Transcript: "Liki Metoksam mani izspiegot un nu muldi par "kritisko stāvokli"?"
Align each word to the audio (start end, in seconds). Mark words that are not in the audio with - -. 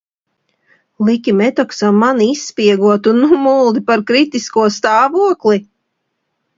"Liki 1.09 1.35
Metoksam 1.41 1.99
mani 2.05 2.31
izspiegot 2.37 3.11
un 3.13 3.23
nu 3.27 3.41
muldi 3.45 3.87
par 3.91 4.07
"kritisko 4.11 4.69
stāvokli"?" 4.81 5.67